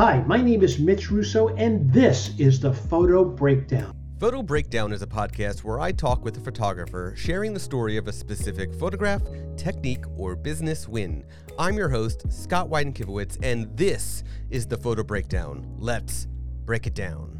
Hi, 0.00 0.24
my 0.26 0.40
name 0.40 0.62
is 0.62 0.78
Mitch 0.78 1.10
Russo, 1.10 1.48
and 1.56 1.92
this 1.92 2.30
is 2.38 2.58
the 2.58 2.72
Photo 2.72 3.22
Breakdown. 3.22 3.94
Photo 4.18 4.42
Breakdown 4.42 4.94
is 4.94 5.02
a 5.02 5.06
podcast 5.06 5.58
where 5.58 5.78
I 5.78 5.92
talk 5.92 6.24
with 6.24 6.38
a 6.38 6.40
photographer 6.40 7.12
sharing 7.18 7.52
the 7.52 7.60
story 7.60 7.98
of 7.98 8.08
a 8.08 8.12
specific 8.14 8.72
photograph, 8.76 9.20
technique, 9.58 10.06
or 10.16 10.36
business 10.36 10.88
win. 10.88 11.22
I'm 11.58 11.76
your 11.76 11.90
host, 11.90 12.32
Scott 12.32 12.70
Wyden 12.70 12.94
Kivowitz, 12.94 13.36
and 13.42 13.76
this 13.76 14.24
is 14.48 14.66
the 14.66 14.78
Photo 14.78 15.02
Breakdown. 15.02 15.66
Let's 15.76 16.28
break 16.64 16.86
it 16.86 16.94
down. 16.94 17.38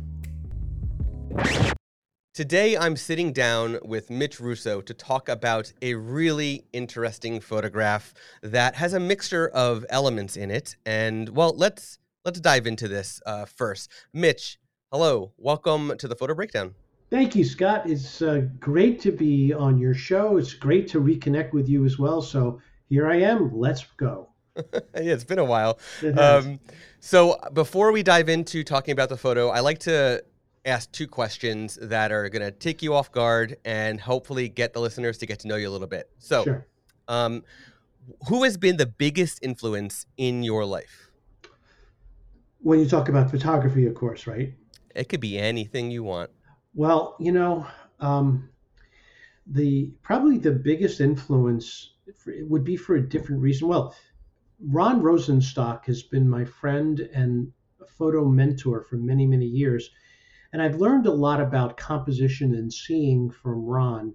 Today, 2.34 2.76
I'm 2.76 2.96
sitting 2.96 3.32
down 3.32 3.78
with 3.82 4.10
Mitch 4.10 4.38
Russo 4.38 4.82
to 4.82 4.92
talk 4.94 5.30
about 5.30 5.72
a 5.80 5.94
really 5.94 6.66
interesting 6.74 7.40
photograph 7.40 8.12
that 8.42 8.74
has 8.74 8.92
a 8.92 9.00
mixture 9.00 9.48
of 9.48 9.86
elements 9.88 10.36
in 10.36 10.50
it. 10.50 10.76
And 10.84 11.30
well, 11.30 11.54
let's 11.56 11.98
let's 12.24 12.40
dive 12.40 12.66
into 12.66 12.88
this 12.88 13.20
uh, 13.26 13.44
first. 13.44 13.90
Mitch, 14.12 14.58
hello, 14.92 15.32
welcome 15.38 15.96
to 15.98 16.08
the 16.08 16.14
Photo 16.14 16.34
Breakdown. 16.34 16.74
Thank 17.10 17.34
you, 17.34 17.44
Scott. 17.44 17.88
It's 17.88 18.22
uh, 18.22 18.42
great 18.60 19.00
to 19.00 19.10
be 19.10 19.52
on 19.52 19.78
your 19.78 19.94
show. 19.94 20.36
It's 20.36 20.54
great 20.54 20.86
to 20.88 21.00
reconnect 21.00 21.52
with 21.52 21.68
you 21.68 21.84
as 21.84 21.98
well. 21.98 22.22
So 22.22 22.60
here 22.88 23.08
I 23.08 23.16
am. 23.16 23.56
Let's 23.58 23.84
go. 23.96 24.28
yeah, 24.56 24.70
it's 24.94 25.24
been 25.24 25.38
a 25.38 25.44
while. 25.44 25.78
Um, 26.16 26.60
so 27.00 27.36
before 27.52 27.90
we 27.90 28.02
dive 28.02 28.28
into 28.28 28.62
talking 28.62 28.92
about 28.92 29.08
the 29.08 29.16
photo, 29.16 29.48
I 29.48 29.60
like 29.60 29.78
to 29.80 30.22
ask 30.64 30.92
two 30.92 31.08
questions 31.08 31.78
that 31.80 32.12
are 32.12 32.28
going 32.28 32.42
to 32.42 32.52
take 32.52 32.82
you 32.82 32.94
off 32.94 33.10
guard 33.10 33.56
and 33.64 34.00
hopefully 34.00 34.48
get 34.48 34.72
the 34.72 34.80
listeners 34.80 35.18
to 35.18 35.26
get 35.26 35.40
to 35.40 35.48
know 35.48 35.56
you 35.56 35.68
a 35.68 35.72
little 35.72 35.86
bit. 35.86 36.10
So, 36.18 36.44
Sure. 36.44 36.66
um, 37.08 37.42
who 38.28 38.44
has 38.44 38.56
been 38.56 38.76
the 38.76 38.86
biggest 38.86 39.38
influence 39.42 40.06
in 40.16 40.42
your 40.42 40.64
life? 40.64 41.09
When 42.62 42.78
you 42.78 42.88
talk 42.88 43.08
about 43.08 43.30
photography, 43.30 43.86
of 43.86 43.94
course, 43.94 44.26
right? 44.26 44.54
It 44.94 45.08
could 45.08 45.20
be 45.20 45.38
anything 45.38 45.90
you 45.90 46.02
want. 46.02 46.30
Well, 46.74 47.16
you 47.18 47.32
know, 47.32 47.66
um, 48.00 48.48
the 49.46 49.92
probably 50.02 50.38
the 50.38 50.52
biggest 50.52 51.00
influence 51.00 51.94
for, 52.16 52.32
it 52.32 52.48
would 52.48 52.64
be 52.64 52.76
for 52.76 52.96
a 52.96 53.08
different 53.08 53.42
reason. 53.42 53.68
Well, 53.68 53.94
Ron 54.62 55.00
Rosenstock 55.00 55.86
has 55.86 56.02
been 56.02 56.28
my 56.28 56.44
friend 56.44 57.00
and 57.14 57.52
photo 57.88 58.24
mentor 58.24 58.82
for 58.82 58.96
many, 58.96 59.26
many 59.26 59.46
years. 59.46 59.90
And 60.52 60.60
I've 60.60 60.80
learned 60.80 61.06
a 61.06 61.12
lot 61.12 61.40
about 61.40 61.76
composition 61.76 62.54
and 62.54 62.72
seeing 62.72 63.30
from 63.30 63.64
Ron. 63.64 64.14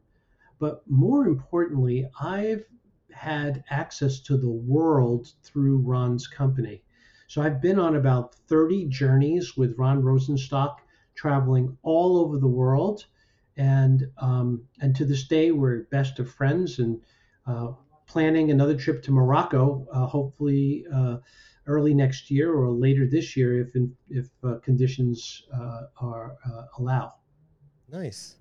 But 0.59 0.83
more 0.89 1.27
importantly, 1.27 2.07
I've 2.19 2.65
had 3.11 3.63
access 3.69 4.19
to 4.21 4.37
the 4.37 4.49
world 4.49 5.31
through 5.43 5.77
Ron's 5.77 6.27
company. 6.27 6.83
So 7.27 7.41
I've 7.41 7.61
been 7.61 7.79
on 7.79 7.95
about 7.95 8.35
30 8.47 8.85
journeys 8.85 9.57
with 9.57 9.77
Ron 9.77 10.01
Rosenstock, 10.01 10.77
traveling 11.15 11.77
all 11.83 12.17
over 12.17 12.37
the 12.37 12.47
world. 12.47 13.05
And, 13.57 14.07
um, 14.17 14.63
and 14.81 14.95
to 14.95 15.05
this 15.05 15.27
day, 15.27 15.51
we're 15.51 15.83
best 15.83 16.19
of 16.19 16.29
friends 16.29 16.79
and 16.79 17.01
uh, 17.47 17.71
planning 18.07 18.51
another 18.51 18.75
trip 18.75 19.01
to 19.03 19.11
Morocco, 19.11 19.87
uh, 19.91 20.05
hopefully 20.05 20.85
uh, 20.93 21.17
early 21.67 21.93
next 21.93 22.29
year 22.29 22.53
or 22.53 22.69
later 22.69 23.07
this 23.07 23.35
year 23.35 23.61
if 23.61 23.75
if 24.09 24.27
uh, 24.43 24.59
conditions 24.63 25.43
uh, 25.53 25.81
are 25.97 26.37
uh, 26.45 26.63
allow. 26.77 27.13
Nice, 27.91 28.37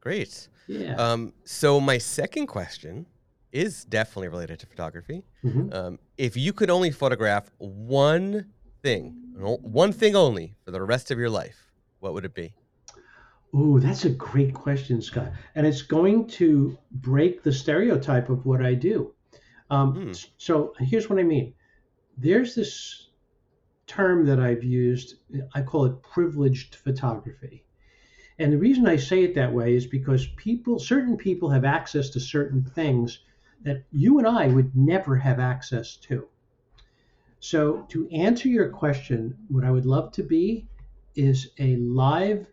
great. 0.00 0.48
Yeah. 0.66 0.94
Um, 0.96 1.32
so 1.44 1.80
my 1.80 1.98
second 1.98 2.46
question 2.46 3.06
is 3.52 3.84
definitely 3.84 4.28
related 4.28 4.58
to 4.60 4.66
photography. 4.66 5.24
Mhm. 5.44 5.74
Um, 5.74 5.98
if 6.16 6.36
you 6.36 6.52
could 6.52 6.70
only 6.70 6.90
photograph 6.90 7.50
one 7.58 8.46
thing, 8.82 9.14
one 9.36 9.92
thing 9.92 10.14
only 10.14 10.54
for 10.64 10.70
the 10.70 10.82
rest 10.82 11.10
of 11.10 11.18
your 11.18 11.30
life, 11.30 11.72
what 12.00 12.14
would 12.14 12.24
it 12.24 12.34
be? 12.34 12.54
Ooh, 13.54 13.80
that's 13.80 14.04
a 14.04 14.10
great 14.10 14.52
question, 14.52 15.00
Scott. 15.00 15.32
And 15.54 15.66
it's 15.66 15.80
going 15.82 16.26
to 16.28 16.76
break 16.92 17.42
the 17.42 17.52
stereotype 17.52 18.28
of 18.28 18.44
what 18.44 18.62
I 18.62 18.74
do. 18.74 19.14
Um, 19.70 19.94
Hmm. 19.94 20.12
So 20.36 20.74
here's 20.78 21.08
what 21.08 21.18
I 21.18 21.22
mean. 21.22 21.54
There's 22.16 22.54
this 22.54 23.08
term 23.86 24.26
that 24.26 24.38
I've 24.38 24.64
used. 24.64 25.16
I 25.54 25.62
call 25.62 25.86
it 25.86 26.02
privileged 26.02 26.74
photography. 26.74 27.64
And 28.38 28.52
the 28.52 28.58
reason 28.58 28.86
I 28.86 28.96
say 28.96 29.24
it 29.24 29.34
that 29.34 29.52
way 29.52 29.74
is 29.74 29.86
because 29.86 30.26
people, 30.36 30.78
certain 30.78 31.16
people 31.16 31.48
have 31.50 31.64
access 31.64 32.10
to 32.10 32.20
certain 32.20 32.62
things 32.62 33.20
that 33.62 33.84
you 33.92 34.18
and 34.18 34.26
I 34.26 34.48
would 34.48 34.76
never 34.76 35.16
have 35.16 35.40
access 35.40 35.96
to. 35.96 36.28
So, 37.40 37.86
to 37.90 38.08
answer 38.10 38.48
your 38.48 38.68
question, 38.70 39.36
what 39.48 39.64
I 39.64 39.70
would 39.70 39.86
love 39.86 40.12
to 40.12 40.22
be 40.22 40.66
is 41.14 41.50
a 41.58 41.76
live 41.76 42.46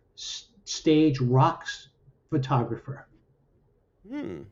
stage 0.64 1.20
rocks 1.20 1.88
photographer. 2.30 3.06
Hmm. 4.08 4.42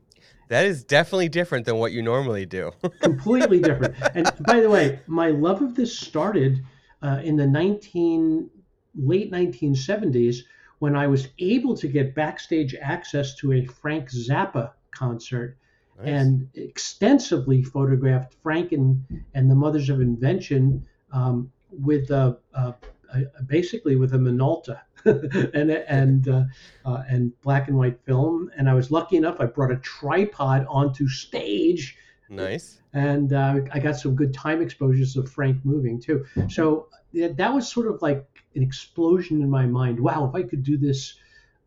That 0.49 0.65
is 0.65 0.83
definitely 0.83 1.29
different 1.29 1.65
than 1.65 1.77
what 1.77 1.91
you 1.91 2.01
normally 2.01 2.45
do. 2.45 2.71
Completely 3.01 3.59
different. 3.59 3.95
And 4.13 4.29
by 4.41 4.59
the 4.59 4.69
way, 4.69 4.99
my 5.07 5.29
love 5.29 5.61
of 5.61 5.75
this 5.75 5.97
started 5.97 6.63
uh, 7.01 7.21
in 7.23 7.35
the 7.35 7.47
19 7.47 8.49
late 8.95 9.31
1970s 9.31 10.37
when 10.79 10.95
I 10.95 11.07
was 11.07 11.29
able 11.39 11.75
to 11.77 11.87
get 11.87 12.15
backstage 12.15 12.75
access 12.75 13.35
to 13.35 13.53
a 13.53 13.65
Frank 13.65 14.09
Zappa 14.09 14.71
concert 14.91 15.57
Nice. 15.97 16.07
and 16.07 16.49
extensively 16.55 17.63
photographed 17.63 18.35
Frank 18.43 18.73
and, 18.73 19.05
and 19.33 19.49
the 19.49 19.55
Mothers 19.55 19.89
of 19.89 20.01
Invention 20.01 20.85
um, 21.11 21.51
with 21.71 22.11
a, 22.11 22.37
a, 22.53 22.73
a, 23.13 23.43
basically 23.43 23.95
with 23.95 24.13
a 24.13 24.17
Minolta 24.17 24.81
and 25.05 25.71
and 25.71 26.27
uh, 26.27 26.43
uh, 26.85 27.03
and 27.07 27.31
black 27.41 27.67
and 27.67 27.77
white 27.77 27.99
film. 28.05 28.51
And 28.57 28.69
I 28.69 28.73
was 28.73 28.91
lucky 28.91 29.15
enough; 29.15 29.37
I 29.39 29.45
brought 29.45 29.71
a 29.71 29.77
tripod 29.77 30.65
onto 30.67 31.07
stage, 31.07 31.95
nice. 32.29 32.81
and 32.93 33.31
uh, 33.31 33.61
I 33.71 33.79
got 33.79 33.97
some 33.97 34.15
good 34.15 34.33
time 34.33 34.61
exposures 34.61 35.15
of 35.15 35.31
Frank 35.31 35.63
moving 35.63 36.01
too. 36.01 36.25
So 36.49 36.89
that 37.13 37.53
was 37.53 37.71
sort 37.71 37.87
of 37.87 38.01
like 38.01 38.27
an 38.55 38.63
explosion 38.63 39.41
in 39.41 39.49
my 39.49 39.65
mind. 39.65 39.99
Wow, 39.99 40.27
if 40.27 40.35
I 40.35 40.47
could 40.47 40.63
do 40.63 40.77
this, 40.77 41.15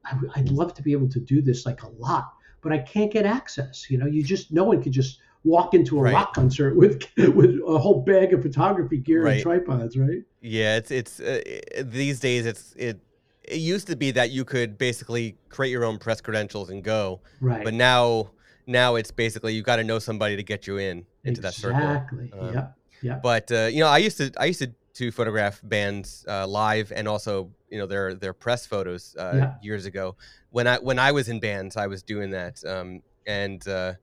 I, 0.04 0.16
would 0.36 0.50
love 0.50 0.74
to 0.74 0.82
be 0.82 0.92
able 0.92 1.08
to 1.10 1.20
do 1.20 1.40
this 1.40 1.64
like 1.64 1.82
a 1.82 1.88
lot 1.88 2.32
but 2.68 2.74
I 2.78 2.82
can't 2.82 3.10
get 3.10 3.24
access. 3.24 3.90
You 3.90 3.98
know, 3.98 4.06
you 4.06 4.22
just 4.22 4.52
no 4.52 4.64
one 4.64 4.82
could 4.82 4.92
just 4.92 5.18
walk 5.44 5.72
into 5.74 5.98
a 5.98 6.02
Right. 6.02 6.12
rock 6.14 6.34
concert 6.34 6.76
with 6.76 7.02
with 7.16 7.60
a 7.66 7.78
whole 7.78 8.02
bag 8.02 8.32
of 8.34 8.42
photography 8.42 8.98
gear 8.98 9.22
Right. 9.24 9.34
and 9.34 9.42
tripods, 9.42 9.96
right? 9.96 10.22
Yeah, 10.40 10.76
it's 10.76 10.90
it's 10.90 11.20
uh, 11.20 11.40
these 11.82 12.20
days 12.20 12.46
it's 12.46 12.74
it. 12.76 13.00
It 13.44 13.60
used 13.60 13.86
to 13.86 13.96
be 13.96 14.10
that 14.10 14.30
you 14.30 14.44
could 14.44 14.76
basically 14.76 15.38
create 15.48 15.70
your 15.70 15.84
own 15.86 15.96
press 15.98 16.20
credentials 16.20 16.68
and 16.68 16.84
go, 16.84 17.22
Right. 17.40 17.64
but 17.64 17.72
now 17.72 18.30
now 18.66 18.96
it's 18.96 19.10
basically 19.10 19.54
you 19.54 19.62
got 19.62 19.76
to 19.76 19.84
know 19.84 19.98
somebody 19.98 20.36
to 20.36 20.42
get 20.42 20.66
you 20.66 20.76
in 20.76 21.06
into 21.24 21.40
that 21.40 21.54
circle. 21.54 21.80
exactly. 21.80 22.30
Um, 22.38 22.52
yep. 22.54 22.74
Yep. 23.00 23.22
But 23.22 23.50
uh, 23.52 23.68
you 23.72 23.80
know, 23.80 23.86
I 23.88 23.98
used 23.98 24.18
to 24.18 24.30
I 24.38 24.44
used 24.46 24.60
to 24.60 24.70
to 24.98 25.10
photograph 25.12 25.60
bands 25.62 26.25
uh, 26.28 26.47
live 26.47 26.92
and 26.94 27.06
also 27.06 27.50
you 27.70 27.78
know 27.78 27.86
their 27.86 28.14
their 28.14 28.32
press 28.32 28.66
photos 28.66 29.14
uh, 29.19 29.32
Yeah. 29.36 29.54
years 29.62 29.86
ago. 29.86 30.16
When 30.50 30.66
I 30.66 30.76
when 30.78 30.98
I 30.98 31.12
was 31.12 31.28
in 31.28 31.38
bands, 31.41 31.76
I 31.76 31.86
was 31.86 32.03
doing 32.03 32.31
that, 32.31 32.62
um, 32.64 33.03
and 33.26 33.66
uh, 33.69 33.94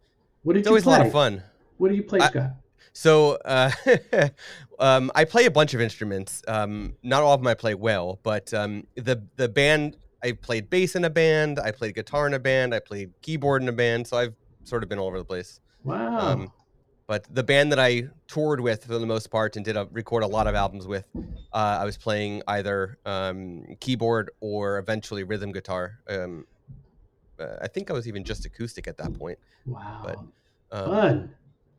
what 0.44 0.54
did 0.54 0.60
it's 0.60 0.68
you 0.68 0.72
always 0.72 0.86
a 0.86 0.90
lot 0.90 1.06
of 1.06 1.12
fun. 1.12 1.44
What 1.78 1.90
do 1.90 1.96
you 1.96 2.04
play, 2.04 2.20
I- 2.22 2.30
Scott? 2.30 2.52
So 2.94 3.38
uh, 3.44 3.72
um, 4.80 5.12
I 5.16 5.26
play 5.26 5.46
a 5.46 5.52
bunch 5.52 5.74
of 5.74 5.82
instruments. 5.82 6.42
Um, 6.48 6.96
not 7.04 7.24
all 7.24 7.34
of 7.34 7.42
them 7.42 7.48
I 7.48 7.54
play 7.56 7.76
well, 7.76 8.20
but 8.24 8.54
um, 8.54 8.88
the 8.96 9.22
the 9.36 9.50
band 9.50 9.98
I 10.24 10.32
played 10.32 10.70
bass 10.70 10.96
in 10.96 11.04
a 11.04 11.10
band, 11.10 11.60
I 11.60 11.72
played 11.72 11.94
guitar 11.96 12.26
in 12.26 12.34
a 12.34 12.40
band, 12.40 12.74
I 12.74 12.80
played 12.80 13.12
keyboard 13.22 13.62
in 13.62 13.68
a 13.68 13.74
band. 13.74 14.08
So 14.08 14.16
I've 14.18 14.34
sort 14.64 14.82
of 14.82 14.88
been 14.90 14.98
all 14.98 15.08
over 15.08 15.18
the 15.18 15.26
place. 15.26 15.60
Wow. 15.84 16.48
But 17.08 17.26
the 17.34 17.44
band 17.44 17.72
that 17.72 17.80
I 17.80 18.10
toured 18.28 18.60
with 18.60 18.86
for 18.86 18.98
the 18.98 19.06
most 19.06 19.30
part 19.30 19.56
and 19.56 19.64
did 19.64 19.78
a, 19.78 19.88
record 19.92 20.24
a 20.24 20.28
lot 20.28 20.48
of 20.48 20.56
albums 20.56 20.88
with, 20.88 21.08
uh, 21.16 21.78
I 21.82 21.86
was 21.86 21.98
playing 21.98 22.42
either 22.48 22.98
um, 23.06 23.76
keyboard 23.80 24.32
or 24.40 24.80
eventually 24.80 25.24
rhythm 25.24 25.52
guitar. 25.52 26.00
Um, 26.10 26.48
uh, 27.40 27.58
I 27.62 27.68
think 27.68 27.92
I 27.92 27.94
was 27.94 28.08
even 28.08 28.24
just 28.24 28.46
acoustic 28.46 28.88
at 28.88 28.98
that 28.98 29.14
point. 29.14 29.38
wow. 29.66 30.02
but, 30.04 30.20
Um, 30.72 30.90
Fun. 30.90 31.36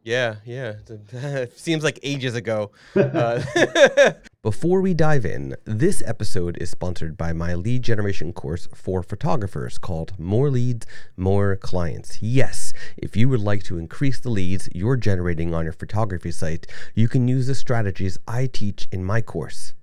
Yeah, 0.07 0.37
yeah. 0.45 0.75
It 1.13 1.59
seems 1.59 1.83
like 1.83 1.99
ages 2.05 2.37
ago. 2.37 2.71
Uh, 2.95 3.43
Before 4.43 4.81
we 4.81 4.95
dive 4.95 5.27
in, 5.27 5.57
this 5.65 6.01
episode 6.07 6.57
is 6.59 6.71
sponsored 6.71 7.17
by 7.17 7.33
my 7.33 7.55
lead 7.55 7.83
generation 7.83 8.33
course 8.33 8.69
for 8.73 9.03
photographers 9.03 9.79
called 9.79 10.17
More 10.17 10.49
Leads, 10.49 10.87
More 11.17 11.57
Clients. 11.57 12.23
Yes, 12.23 12.73
if 12.97 13.17
you 13.17 13.29
would 13.29 13.41
like 13.41 13.65
to 13.65 13.79
increase 13.79 14.21
the 14.21 14.31
leads 14.31 14.69
you're 14.73 14.97
generating 14.97 15.53
on 15.53 15.65
your 15.65 15.73
photography 15.73 16.31
site, 16.31 16.69
you 16.95 17.09
can 17.09 17.27
use 17.27 17.49
the 17.49 17.57
strategies 17.57 18.17
I 18.29 18.47
teach 18.47 18.87
in 18.93 19.05
my 19.05 19.21
course. 19.21 19.75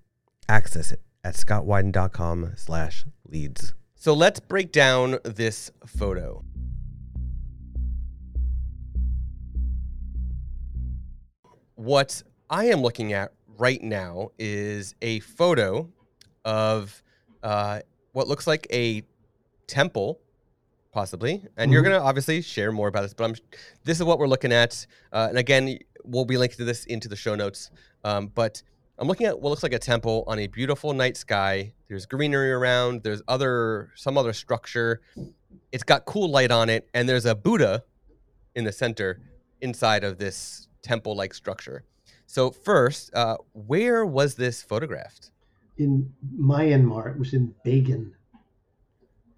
Access 0.48 0.94
it 0.94 1.02
at 1.26 1.36
scottwyden.com 1.36 2.54
slash 2.56 3.04
leads. 3.28 3.74
So 3.96 4.14
let's 4.14 4.40
break 4.40 4.72
down 4.72 5.19
this 5.26 5.69
photo. 5.86 6.46
What 11.83 12.24
I 12.50 12.68
am 12.68 12.81
looking 12.81 13.12
at 13.12 13.33
right 13.57 13.83
now 13.83 14.30
is 14.39 14.95
a 15.01 15.19
photo 15.19 15.89
of 16.45 17.03
uh, 17.44 17.81
what 18.13 18.30
looks 18.30 18.47
like 18.47 18.68
a 18.71 19.03
temple, 19.68 20.21
possibly. 20.94 21.45
And 21.57 21.74
you're 21.74 21.81
Mhm. 21.81 21.88
going 21.89 22.00
to 22.00 22.01
obviously 22.01 22.41
share 22.41 22.71
more 22.71 22.88
about 22.88 23.01
this, 23.01 23.13
but 23.13 23.25
I'm, 23.25 23.35
this 23.83 23.97
is 23.97 24.06
what 24.06 24.18
we're 24.18 24.27
looking 24.30 24.53
at. 24.53 24.88
Uh, 25.12 25.25
and 25.27 25.38
again, 25.38 25.77
we'll 26.06 26.24
be 26.24 26.38
linking 26.38 26.56
to 26.59 26.63
this 26.63 26.85
into 26.85 27.09
the 27.09 27.18
show 27.18 27.35
notes. 27.35 27.69
Um, 28.06 28.27
but 28.27 28.63
I'm 28.97 29.09
looking 29.09 29.27
at 29.27 29.41
what 29.41 29.50
looks 29.50 29.63
like 29.63 29.74
a 29.74 29.80
temple 29.80 30.24
on 30.25 30.39
a 30.39 30.47
beautiful 30.47 30.94
night 30.94 31.18
sky. 31.18 31.74
There's 31.89 32.06
greenery 32.06 32.53
around. 32.53 33.03
There's 33.03 33.21
other 33.27 33.91
some 33.95 34.18
other 34.18 34.31
structure. 34.31 35.01
It's 35.74 35.83
got 35.83 36.06
cool 36.06 36.30
light 36.30 36.50
on 36.50 36.69
it, 36.69 36.88
and 36.94 37.09
there's 37.09 37.25
a 37.25 37.35
Buddha 37.35 37.83
in 38.56 38.63
the 38.63 38.71
center 38.71 39.19
inside 39.59 40.06
of 40.06 40.18
this 40.18 40.69
temple-like 40.83 41.33
structure. 41.33 41.83
So 42.25 42.51
first, 42.51 43.13
uh, 43.13 43.38
where 43.53 44.06
was 44.06 44.35
this 44.35 44.62
photographed? 44.62 45.31
In 45.77 46.13
Myanmar, 46.39 47.12
it 47.12 47.19
was 47.19 47.33
in 47.33 47.56
Bagan. 47.65 48.12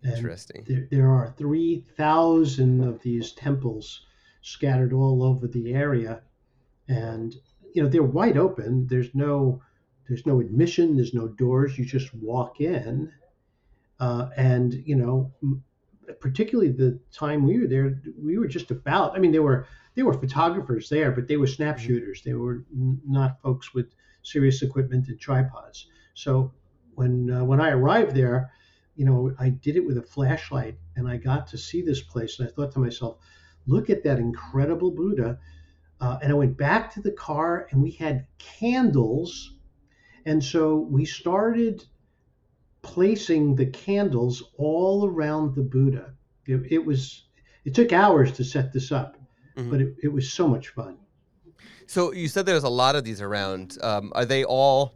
And 0.04 0.14
Interesting. 0.18 0.64
there, 0.68 0.88
there 0.92 1.10
are 1.10 1.34
3,000 1.38 2.84
of 2.84 3.02
these 3.02 3.32
temples 3.32 4.06
scattered 4.42 4.94
all 4.94 5.24
over 5.24 5.48
the 5.48 5.74
area. 5.74 6.22
And, 6.88 7.36
you 7.74 7.82
know, 7.82 7.90
they're 7.90 8.04
wide 8.04 8.38
open. 8.38 8.86
There's 8.88 9.16
no, 9.16 9.62
there's 10.08 10.26
no 10.26 10.40
admission. 10.42 10.96
There's 10.96 11.14
no 11.14 11.28
doors. 11.28 11.78
You 11.80 11.86
just 11.86 12.14
walk 12.14 12.62
in. 12.62 13.12
Uh, 14.00 14.30
and, 14.38 14.84
you 14.86 14.96
know, 14.96 15.32
particularly 16.20 16.72
the 16.72 17.00
time 17.12 17.46
we 17.46 17.60
were 17.60 17.68
there, 17.68 18.00
we 18.22 18.38
were 18.38 18.48
just 18.48 18.70
about, 18.70 19.16
I 19.16 19.20
mean, 19.20 19.32
there 19.32 19.42
were, 19.42 19.68
there 19.96 20.06
were 20.06 20.14
photographers 20.14 20.90
there, 20.90 21.12
but 21.12 21.28
they 21.28 21.38
were 21.38 21.48
snap 21.48 21.78
Mhm. 21.78 21.88
They 22.22 22.34
were 22.34 22.66
not 22.72 23.42
folks 23.42 23.74
with 23.74 23.94
serious 24.24 24.62
equipment 24.62 25.08
and 25.08 25.20
tripods. 25.20 25.88
So 26.14 26.54
when, 26.96 27.32
uh, 27.32 27.44
when 27.44 27.62
I 27.62 27.70
arrived 27.70 28.16
there, 28.16 28.52
you 28.96 29.06
know, 29.06 29.34
I 29.40 29.50
did 29.50 29.76
it 29.76 29.86
with 29.86 29.98
a 29.98 30.02
flashlight 30.02 30.78
and 30.96 31.08
I 31.08 31.18
got 31.18 31.48
to 31.48 31.58
see 31.58 31.82
this 31.82 32.02
place. 32.02 32.40
And 32.40 32.48
I 32.48 32.52
thought 32.52 32.72
to 32.74 32.80
myself, 32.80 33.18
look 33.68 33.90
at 33.90 34.04
that 34.04 34.20
incredible 34.20 34.92
Buddha. 34.92 35.40
Uh, 36.00 36.18
and 36.22 36.32
I 36.32 36.36
went 36.36 36.58
back 36.58 36.94
to 36.94 37.02
the 37.02 37.12
car 37.12 37.68
and 37.72 37.82
we 37.82 37.92
had 37.92 38.28
candles. 38.38 39.56
And 40.26 40.44
so 40.44 40.78
we 40.78 41.06
started 41.06 41.86
placing 42.82 43.56
the 43.56 43.66
candles 43.66 44.44
all 44.58 45.08
around 45.08 45.56
the 45.56 45.64
Buddha. 45.64 46.14
It, 46.46 46.62
it 46.72 46.86
was, 46.86 47.26
it 47.64 47.74
took 47.74 47.92
hours 47.92 48.32
to 48.34 48.44
set 48.44 48.72
this 48.72 48.92
up, 48.92 49.15
Mhm. 49.56 49.70
but 49.70 49.82
it, 49.82 49.96
it 50.04 50.08
was 50.08 50.32
so 50.32 50.48
much 50.48 50.70
fun. 50.70 50.98
So 51.88 52.12
you 52.12 52.28
said 52.28 52.46
there's 52.46 52.64
a 52.64 52.70
lot 52.70 52.96
of 52.96 53.04
these 53.04 53.22
around. 53.22 53.78
Um, 53.82 54.12
are 54.16 54.26
they 54.26 54.44
all 54.44 54.96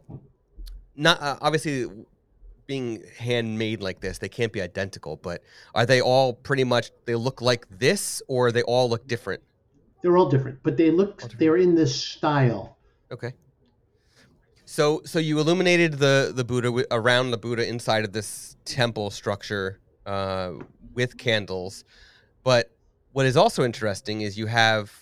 not 0.96 1.20
uh, 1.22 1.38
obviously 1.40 1.86
being 2.66 3.02
handmade 3.18 3.80
like 3.82 4.00
this? 4.00 4.18
They 4.18 4.28
can't 4.28 4.52
be 4.52 4.60
identical, 4.60 5.16
but 5.16 5.42
are 5.74 5.86
they 5.86 6.00
all 6.00 6.32
pretty 6.32 6.64
much? 6.64 6.90
They 7.04 7.14
look 7.14 7.40
like 7.40 7.66
this, 7.70 8.22
or 8.28 8.52
they 8.52 8.62
all 8.62 8.88
look 8.88 9.06
different? 9.06 9.42
They're 10.02 10.16
all 10.16 10.28
different, 10.28 10.62
but 10.62 10.76
they 10.76 10.90
look, 10.90 11.22
they're 11.38 11.56
in 11.56 11.74
this 11.74 11.94
style. 11.94 12.76
Okay. 13.12 13.34
So 14.64 15.02
so 15.04 15.18
you 15.18 15.38
illuminated 15.40 15.94
the 15.94 16.32
the 16.34 16.44
Buddha 16.44 16.86
around 16.90 17.32
the 17.32 17.38
Buddha 17.38 17.68
inside 17.68 18.04
of 18.04 18.12
this 18.12 18.56
temple 18.64 19.10
structure 19.10 19.80
uh, 20.06 20.52
with 20.94 21.16
candles, 21.18 21.84
but 22.44 22.70
what 23.12 23.26
is 23.26 23.36
also 23.36 23.64
interesting 23.64 24.20
is 24.22 24.38
you 24.38 24.46
have 24.46 24.92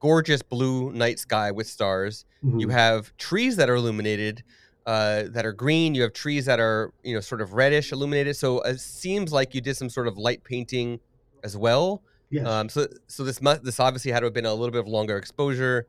gorgeous 0.00 0.42
blue 0.42 0.92
night 0.92 1.18
sky 1.18 1.50
with 1.50 1.66
stars. 1.66 2.24
You 2.42 2.66
Mhm. 2.68 2.72
have 2.72 3.16
trees 3.18 3.56
that 3.56 3.70
are 3.70 3.76
illuminated, 3.76 4.42
uh, 4.86 5.24
that 5.28 5.46
are 5.46 5.52
green. 5.52 5.94
You 5.94 6.02
have 6.02 6.12
trees 6.12 6.44
that 6.46 6.58
are 6.58 6.92
you 7.04 7.14
know 7.14 7.20
sort 7.20 7.40
of 7.40 7.52
reddish 7.52 7.92
illuminated. 7.92 8.36
So 8.36 8.60
it 8.62 8.80
seems 8.80 9.32
like 9.32 9.54
you 9.54 9.60
did 9.60 9.76
some 9.76 9.88
sort 9.88 10.08
of 10.08 10.16
light 10.18 10.42
painting 10.44 10.98
as 11.44 11.56
well. 11.56 12.02
Yes. 12.30 12.46
Um, 12.46 12.68
so 12.68 12.88
so 13.06 13.22
this 13.24 13.40
must 13.40 13.62
this 13.62 13.78
obviously 13.78 14.10
had 14.10 14.20
to 14.20 14.26
have 14.26 14.32
been 14.34 14.46
a 14.46 14.54
little 14.54 14.72
bit 14.72 14.80
of 14.80 14.88
longer 14.88 15.16
exposure. 15.16 15.86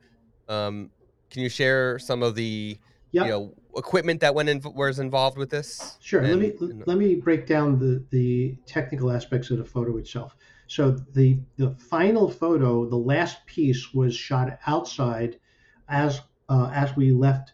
Um, 0.47 0.91
can 1.31 1.41
you 1.41 1.50
share 1.50 1.97
some 2.00 2.21
of 2.21 2.35
the 2.35 2.77
Yep. 3.13 3.25
you 3.25 3.31
know 3.31 3.53
equipment 3.75 4.19
that 4.21 4.33
went 4.35 4.50
in 4.50 4.61
was 4.75 5.00
involved 5.00 5.38
with 5.38 5.50
this? 5.50 5.97
Sure. 6.01 6.21
let 6.21 6.38
me 6.38 6.51
and- 6.59 6.83
let 6.85 6.97
me 7.00 7.15
break 7.15 7.47
down 7.47 7.79
the 7.79 8.03
the 8.11 8.55
technical 8.67 9.11
aspects 9.11 9.50
of 9.50 9.57
the 9.57 9.65
photo 9.65 9.97
itself. 9.97 10.35
So 10.73 10.91
the 10.91 11.37
the 11.57 11.75
final 11.75 12.27
photo, 12.31 12.89
the 12.89 13.03
last 13.13 13.45
piece, 13.45 13.93
was 13.93 14.15
shot 14.15 14.57
outside 14.65 15.39
as 15.87 16.21
uh, 16.49 16.71
as 16.73 16.95
we 16.95 17.11
left 17.11 17.53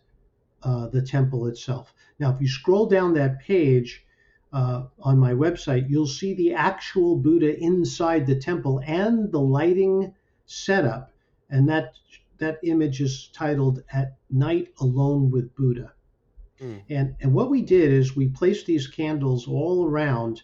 uh, 0.63 0.87
the 0.87 1.01
temple 1.01 1.47
itself. 1.47 1.93
Now, 2.17 2.33
if 2.33 2.39
you 2.39 2.47
scroll 2.47 2.85
down 2.85 3.13
that 3.15 3.41
page 3.41 4.05
uh, 4.53 4.83
on 5.01 5.17
my 5.19 5.33
website, 5.33 5.89
you'll 5.89 6.07
see 6.07 6.33
the 6.33 6.53
actual 6.53 7.17
Buddha 7.17 7.59
inside 7.59 8.25
the 8.25 8.39
temple 8.39 8.81
and 8.85 9.29
the 9.33 9.41
lighting 9.41 10.13
setup, 10.45 11.11
and 11.49 11.67
that 11.67 11.95
that 12.37 12.59
image 12.63 13.01
is 13.01 13.29
titled 13.33 13.83
"At 13.91 14.15
Night 14.29 14.69
Alone 14.79 15.29
with 15.29 15.53
Buddha." 15.55 15.91
Mm. 16.61 16.83
And 16.89 17.15
and 17.19 17.33
what 17.33 17.49
we 17.49 17.63
did 17.63 17.91
is 17.91 18.15
we 18.15 18.29
placed 18.29 18.65
these 18.65 18.87
candles 18.87 19.45
all 19.45 19.85
around, 19.85 20.43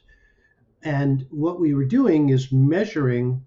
and 0.86 1.26
what 1.32 1.60
we 1.60 1.74
were 1.74 1.84
doing 1.84 2.30
is 2.30 2.52
measuring 2.52 3.46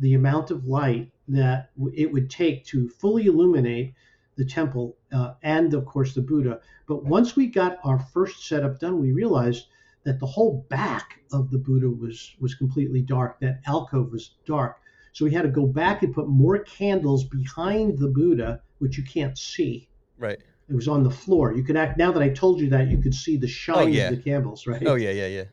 the 0.00 0.14
amount 0.14 0.50
of 0.50 0.66
light 0.66 1.10
that 1.28 1.70
it 1.94 2.12
would 2.12 2.28
take 2.28 2.66
to 2.66 2.88
fully 2.88 3.26
illuminate 3.26 3.94
the 4.36 4.44
temple 4.44 4.96
uh, 5.12 5.34
and 5.42 5.72
of 5.74 5.86
course 5.86 6.12
the 6.14 6.20
Buddha. 6.20 6.60
But 6.88 7.04
once 7.04 7.36
we 7.36 7.46
got 7.46 7.78
our 7.84 8.00
first 8.00 8.46
setup 8.46 8.80
done, 8.80 9.00
we 9.00 9.12
realized 9.12 9.66
that 10.04 10.18
the 10.18 10.26
whole 10.26 10.66
back 10.68 11.20
of 11.32 11.50
the 11.50 11.58
Buddha 11.58 11.88
was 11.88 12.34
was 12.40 12.56
completely 12.56 13.00
dark. 13.00 13.38
That 13.40 13.60
alcove 13.66 14.10
was 14.10 14.34
dark. 14.44 14.78
So 15.12 15.24
we 15.24 15.30
had 15.30 15.42
to 15.42 15.48
go 15.48 15.66
back 15.66 16.02
and 16.02 16.12
put 16.12 16.28
more 16.28 16.58
candles 16.58 17.24
behind 17.24 17.98
the 17.98 18.08
Buddha, 18.08 18.62
which 18.78 18.98
you 18.98 19.04
can't 19.04 19.38
see. 19.38 19.88
Right. 20.18 20.40
It 20.68 20.74
was 20.74 20.88
on 20.88 21.04
the 21.04 21.10
floor. 21.10 21.54
You 21.54 21.62
could 21.62 21.76
act 21.76 21.98
now 21.98 22.10
that 22.12 22.22
I 22.22 22.30
told 22.30 22.60
you 22.60 22.70
that 22.70 22.88
you 22.88 22.98
could 22.98 23.14
see 23.14 23.36
the 23.36 23.46
shine 23.46 23.92
yeah. 23.92 24.08
of 24.08 24.16
the 24.16 24.22
candles, 24.22 24.66
right? 24.66 24.82
Oh 24.84 24.96
yeah, 24.96 25.10
yeah, 25.10 25.26
yeah. 25.26 25.44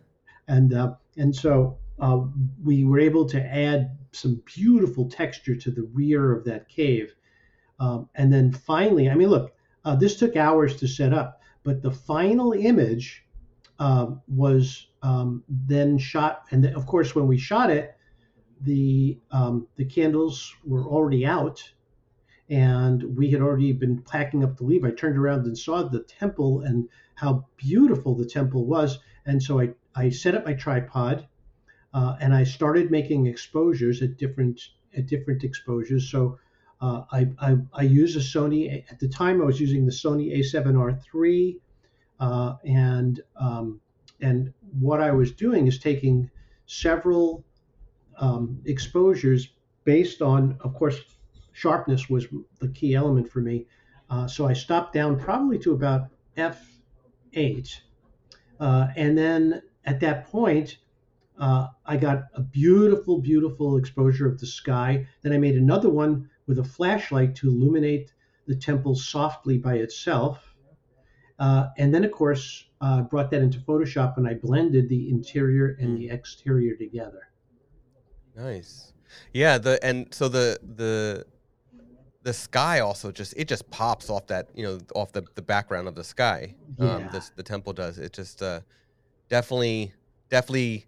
And 0.50 0.74
uh, 0.74 0.96
and 1.16 1.34
so 1.34 1.78
uh, 2.00 2.22
we 2.64 2.84
were 2.84 3.00
able 3.00 3.26
to 3.28 3.42
add 3.42 3.98
some 4.12 4.42
beautiful 4.46 5.08
texture 5.08 5.56
to 5.56 5.72
the 5.72 5.88
rear 5.94 6.36
of 6.36 6.44
that 6.46 6.68
cave. 6.68 7.14
Um, 7.80 8.10
and 8.16 8.34
then 8.34 8.52
finally, 8.52 9.10
I 9.10 9.16
mean, 9.16 9.30
look, 9.30 9.54
uh, 9.86 9.96
this 9.96 10.18
took 10.18 10.36
hours 10.36 10.76
to 10.78 10.88
set 10.88 11.14
up, 11.14 11.42
but 11.64 11.82
the 11.82 11.92
final 11.92 12.52
image 12.54 13.26
uh, 13.80 14.08
was 14.28 14.88
um, 15.04 15.44
then 15.48 15.98
shot. 15.98 16.46
And 16.52 16.66
of 16.66 16.86
course, 16.86 17.16
when 17.16 17.28
we 17.28 17.38
shot 17.38 17.70
it, 17.70 17.96
the 18.62 19.18
um, 19.32 19.68
the 19.78 19.86
candles 19.86 20.54
were 20.66 20.84
already 20.84 21.26
out, 21.26 21.64
and 22.50 23.16
we 23.16 23.32
had 23.32 23.42
already 23.42 23.72
been 23.72 24.02
packing 24.02 24.44
up 24.44 24.58
to 24.58 24.66
leave. 24.66 24.84
I 24.84 24.92
turned 24.92 25.18
around 25.18 25.46
and 25.46 25.58
saw 25.58 25.84
the 25.84 26.02
temple 26.02 26.62
and 26.62 26.90
how 27.16 27.46
beautiful 27.56 28.16
the 28.16 28.26
temple 28.26 28.66
was, 28.66 29.00
and 29.26 29.42
so 29.42 29.62
I 29.62 29.70
I 30.00 30.10
set 30.10 30.34
up 30.34 30.46
my 30.46 30.54
tripod, 30.54 31.28
uh, 31.94 32.16
and 32.22 32.34
I 32.34 32.46
started 32.46 32.90
making 32.90 33.26
exposures 33.26 34.02
at 34.02 34.18
different 34.18 34.62
at 34.96 35.08
different 35.08 35.44
exposures. 35.44 36.10
So 36.10 36.40
uh, 36.80 37.04
I, 37.12 37.28
I 37.40 37.58
I 37.74 37.82
use 37.84 38.16
a 38.16 38.20
Sony 38.20 38.84
at 38.90 39.00
the 39.00 39.10
time 39.10 39.42
I 39.42 39.46
was 39.46 39.60
using 39.60 39.86
the 39.86 39.92
Sony 39.92 40.38
A7R 40.38 41.00
III, 41.14 41.60
uh, 42.20 42.56
and 42.64 43.20
um, 43.36 43.82
and 44.22 44.54
what 44.80 45.02
I 45.02 45.12
was 45.12 45.34
doing 45.34 45.68
is 45.68 45.80
taking 45.80 46.30
several 46.66 47.44
um, 48.18 48.62
exposures 48.66 49.50
based 49.84 50.22
on, 50.22 50.58
of 50.62 50.74
course, 50.76 51.00
sharpness 51.52 52.10
was 52.10 52.28
the 52.60 52.70
key 52.70 52.96
element 52.96 53.30
for 53.30 53.42
me. 53.42 53.66
Uh, 54.10 54.28
so 54.28 54.48
I 54.48 54.54
stopped 54.54 54.94
down 54.94 55.20
probably 55.20 55.60
to 55.60 55.74
about 55.74 56.10
f8, 56.38 57.82
uh, 58.60 58.88
and 58.96 59.18
then 59.18 59.62
at 59.86 60.00
that 60.02 60.28
point, 60.28 60.78
uh, 61.38 61.68
I 61.86 61.98
got 61.98 62.24
a 62.34 62.42
beautiful, 62.42 63.20
beautiful 63.22 63.78
exposure 63.78 64.28
of 64.28 64.40
the 64.40 64.46
sky. 64.46 65.08
Then 65.22 65.32
I 65.34 65.38
made 65.38 65.56
another 65.56 65.90
one 65.90 66.30
with 66.48 66.60
a 66.60 66.64
flashlight 66.64 67.36
to 67.38 67.48
illuminate 67.50 68.12
the 68.46 68.56
temple 68.56 68.96
softly 68.96 69.58
by 69.58 69.76
itself. 69.76 70.56
Uh, 71.38 71.68
and 71.78 71.94
then, 71.94 72.04
of 72.04 72.12
course, 72.12 72.66
uh, 72.82 73.04
brought 73.04 73.32
that 73.32 73.42
into 73.42 73.60
Photoshop 73.60 74.18
and 74.18 74.28
I 74.28 74.34
blended 74.34 74.90
the 74.90 75.10
interior 75.10 75.78
and 75.80 75.98
the 75.98 76.10
exterior 76.10 76.76
together. 76.76 77.30
Nice. 78.36 78.94
Yeah, 79.34 79.58
the 79.58 79.84
and 79.84 80.14
so 80.14 80.30
the 80.30 80.60
the 80.62 81.26
the 82.24 82.34
sky 82.34 82.80
also 82.80 83.12
just 83.12 83.34
it 83.36 83.48
just 83.48 83.70
pops 83.72 84.10
off 84.10 84.28
that 84.28 84.50
you 84.54 84.64
know 84.64 84.80
off 84.96 85.12
the, 85.12 85.24
the 85.36 85.42
background 85.42 85.88
of 85.88 85.96
the 85.96 86.04
sky. 86.04 86.56
Um, 86.80 87.04
Yeah. 87.04 87.10
this 87.10 87.30
the 87.36 87.44
temple 87.44 87.74
does 87.74 87.98
it 87.98 88.14
just 88.14 88.42
uh, 88.42 88.62
definitely 89.30 89.94
definitely 90.30 90.86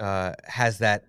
uh, 0.00 0.32
has 0.44 0.78
that 0.78 1.04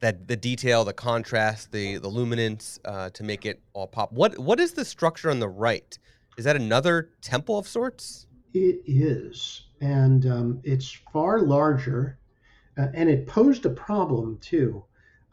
that 0.00 0.28
the 0.28 0.36
detail, 0.36 0.84
the 0.84 0.92
contrast, 0.92 1.72
the 1.72 1.98
the 1.98 2.08
luminance 2.08 2.78
uh, 2.84 3.10
to 3.10 3.22
make 3.22 3.46
it 3.46 3.60
all 3.72 3.86
pop. 3.86 4.12
What 4.12 4.38
what 4.38 4.60
is 4.60 4.72
the 4.72 4.84
structure 4.84 5.30
on 5.30 5.40
the 5.40 5.48
right? 5.48 5.98
is 6.38 6.44
that 6.44 6.56
another 6.56 7.10
temple 7.20 7.58
of 7.58 7.66
sorts? 7.66 8.26
It 8.54 8.80
is, 8.86 9.66
and 9.80 10.24
um, 10.24 10.60
it's 10.62 10.90
far 11.12 11.40
larger, 11.40 12.18
uh, 12.78 12.86
and 12.94 13.10
it 13.10 13.26
posed 13.26 13.66
a 13.66 13.70
problem 13.70 14.38
too. 14.38 14.84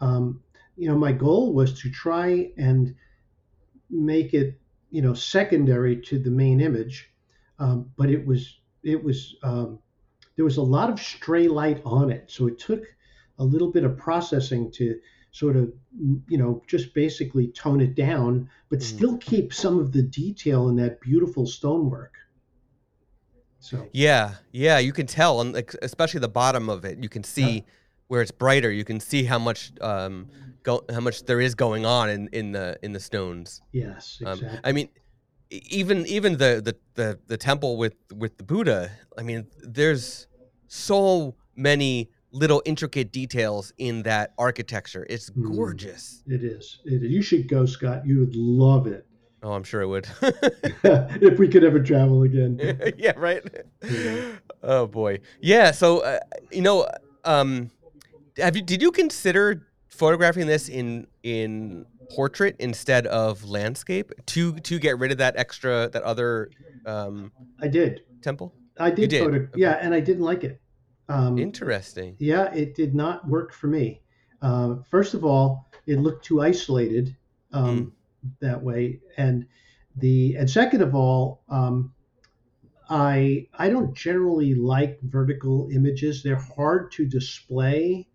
Um, 0.01 0.41
you 0.75 0.89
know, 0.89 0.97
my 0.97 1.11
goal 1.11 1.53
was 1.53 1.79
to 1.81 1.91
try 1.91 2.49
and 2.57 2.95
make 3.89 4.33
it, 4.33 4.59
you 4.89 5.01
know, 5.01 5.13
secondary 5.13 6.01
to 6.01 6.17
the 6.17 6.31
main 6.31 6.59
image, 6.59 7.11
um, 7.59 7.91
but 7.97 8.09
it 8.09 8.25
was 8.25 8.59
it 8.83 9.01
was 9.01 9.35
um, 9.43 9.79
there 10.35 10.45
was 10.45 10.57
a 10.57 10.61
lot 10.61 10.89
of 10.89 10.99
stray 10.99 11.47
light 11.47 11.81
on 11.85 12.11
it, 12.11 12.25
so 12.27 12.47
it 12.47 12.59
took 12.59 12.83
a 13.39 13.43
little 13.43 13.71
bit 13.71 13.83
of 13.83 13.97
processing 13.97 14.71
to 14.71 14.99
sort 15.35 15.57
of 15.57 15.69
you 16.29 16.37
know 16.37 16.63
just 16.65 16.93
basically 16.93 17.49
tone 17.49 17.81
it 17.81 17.93
down 17.93 18.49
but 18.69 18.79
mm 18.79 18.83
still 18.83 19.17
keep 19.17 19.53
some 19.53 19.79
of 19.79 19.91
the 19.91 20.01
detail 20.01 20.69
in 20.69 20.75
that 20.77 21.01
beautiful 21.01 21.45
stonework 21.45 22.13
so 23.59 23.85
yeah 23.91 24.35
yeah 24.51 24.77
you 24.77 24.93
can 24.93 25.05
tell 25.05 25.41
and 25.41 25.55
especially 25.81 26.19
the 26.21 26.29
bottom 26.29 26.69
of 26.69 26.85
it 26.85 26.97
you 26.99 27.09
can 27.09 27.23
see 27.23 27.55
yeah. 27.55 27.61
where 28.07 28.21
it's 28.21 28.31
brighter 28.31 28.71
you 28.71 28.85
can 28.85 28.99
see 28.99 29.23
how 29.23 29.37
much 29.37 29.71
um 29.81 30.27
go 30.63 30.81
how 30.89 31.01
much 31.01 31.23
there 31.25 31.41
is 31.41 31.53
going 31.53 31.85
on 31.85 32.09
in 32.09 32.29
in 32.31 32.51
the 32.53 32.77
in 32.81 32.93
the 32.93 32.99
stones 32.99 33.61
yes 33.73 34.19
exactly. 34.21 34.47
Um, 34.47 34.59
i 34.63 34.71
mean 34.71 34.87
even 35.49 36.05
even 36.07 36.33
the, 36.33 36.61
the 36.63 36.75
the 36.95 37.19
the 37.27 37.37
temple 37.37 37.77
with 37.77 37.95
with 38.13 38.37
the 38.37 38.43
buddha 38.43 38.91
i 39.17 39.21
mean 39.21 39.47
there's 39.61 40.27
so 40.67 41.35
many 41.55 42.09
little 42.35 42.61
intricate 42.65 43.11
details 43.11 43.71
in 43.77 44.03
that 44.03 44.33
architecture. 44.37 45.07
It's 45.09 45.29
hmm. 45.29 45.55
gorgeous. 45.55 46.21
Mm, 46.27 46.33
it 46.35 46.43
is. 46.43 46.79
It 46.85 47.03
is. 47.03 47.11
You 47.11 47.21
should 47.21 47.47
go, 47.47 47.65
Scott. 47.65 48.05
You 48.05 48.19
would 48.19 48.35
love 48.35 48.87
it. 48.87 49.07
Oh, 49.41 49.53
I'm 49.53 49.63
sure 49.63 49.81
it 49.81 49.87
would. 49.87 50.07
if 50.21 51.39
we 51.39 51.47
could 51.47 51.63
ever 51.63 51.79
travel 51.79 52.23
again. 52.23 52.59
yeah, 52.97 53.13
right. 53.15 53.43
Yeah. 53.89 54.31
Oh 54.67 54.87
boy. 54.87 55.19
Yeah. 55.39 55.69
So, 55.69 55.99
uh, 55.99 56.19
you 56.51 56.63
know, 56.63 56.89
um, 57.23 57.69
have 58.37 58.55
you 58.55 58.63
did 58.63 58.81
you 58.81 58.91
consider 58.91 59.67
photographing 59.89 60.47
this 60.47 60.69
in 60.69 61.05
in 61.21 61.85
portrait 62.09 62.55
instead 62.59 63.07
of 63.07 63.43
landscape 63.45 64.11
to 64.27 64.53
to 64.59 64.79
get 64.79 64.97
rid 64.99 65.11
of 65.11 65.17
that 65.19 65.37
extra 65.37 65.89
that 65.91 66.03
other? 66.03 66.49
Um, 66.85 67.31
I 67.61 67.67
did 67.67 68.01
temple. 68.21 68.53
I 68.79 68.91
did, 68.91 69.09
did. 69.09 69.23
photo. 69.23 69.37
Okay. 69.37 69.51
Yeah, 69.55 69.77
and 69.81 69.93
I 69.93 69.99
didn't 69.99 70.23
like 70.23 70.43
it. 70.43 70.59
Um, 71.07 71.37
Interesting. 71.37 72.15
Yeah, 72.19 72.51
it 72.53 72.75
did 72.75 72.95
not 72.95 73.27
work 73.27 73.53
for 73.53 73.67
me. 73.67 74.01
Uh, 74.41 74.75
first 74.89 75.13
of 75.13 75.23
all, 75.23 75.69
it 75.87 75.99
looked 75.99 76.25
too 76.25 76.41
isolated 76.41 77.15
um, 77.53 77.93
mm. 78.25 78.31
that 78.41 78.61
way, 78.61 78.99
and 79.17 79.45
the 79.97 80.35
and 80.35 80.49
second 80.49 80.81
of 80.81 80.95
all, 80.95 81.43
um, 81.49 81.93
I 82.89 83.47
I 83.53 83.69
don't 83.69 83.95
generally 83.95 84.55
like 84.55 84.99
vertical 85.03 85.69
images. 85.71 86.21
They're 86.21 86.35
hard 86.35 86.91
to 86.93 87.05
display, 87.05 88.07